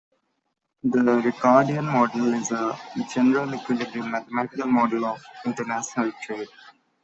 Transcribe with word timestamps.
The 0.83 0.97
Ricardian 1.23 1.83
model 1.85 2.33
is 2.33 2.51
a 2.51 2.75
general 3.13 3.53
equilibrium 3.53 4.09
mathematical 4.09 4.65
model 4.65 5.05
of 5.05 5.23
international 5.45 6.11
trade. 6.23 6.47